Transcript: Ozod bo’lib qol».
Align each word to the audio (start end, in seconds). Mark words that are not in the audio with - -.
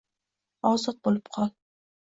Ozod 0.71 0.99
bo’lib 1.09 1.31
qol». 1.39 1.55